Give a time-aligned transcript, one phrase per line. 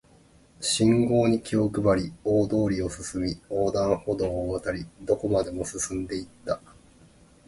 [0.59, 6.59] 信号に気を配り、大通りを進み、横断歩道を渡り、どこまでも進んで行った